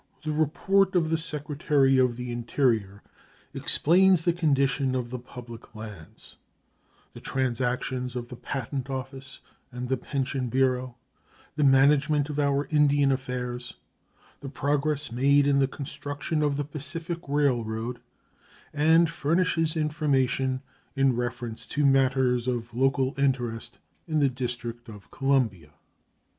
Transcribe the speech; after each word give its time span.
The 0.23 0.31
report 0.33 0.95
of 0.95 1.11
the 1.11 1.17
Secretary 1.19 1.99
of 1.99 2.15
the 2.15 2.31
Interior 2.31 3.03
explains 3.53 4.21
the 4.23 4.33
condition 4.33 4.95
of 4.95 5.11
the 5.11 5.19
public 5.19 5.75
lands, 5.75 6.37
the 7.13 7.19
transactions 7.21 8.15
of 8.15 8.29
the 8.29 8.35
Patent 8.35 8.89
Office 8.89 9.41
and 9.71 9.89
the 9.89 9.97
Pension 9.97 10.47
Bureau, 10.49 10.97
the 11.55 11.63
management 11.63 12.29
of 12.31 12.39
our 12.39 12.65
Indian 12.71 13.11
affairs, 13.11 13.75
the 14.39 14.49
progress 14.49 15.11
made 15.11 15.45
in 15.45 15.59
the 15.59 15.67
construction 15.67 16.41
of 16.41 16.57
the 16.57 16.65
Pacific 16.65 17.19
Railroad, 17.27 17.99
and 18.73 19.07
furnishes 19.07 19.77
information 19.77 20.63
in 20.95 21.15
reference 21.15 21.67
to 21.67 21.85
matters 21.85 22.47
of 22.47 22.73
local 22.73 23.13
interest 23.19 23.77
in 24.07 24.17
the 24.17 24.29
District 24.29 24.89
of 24.89 25.11
Columbia. 25.11 25.73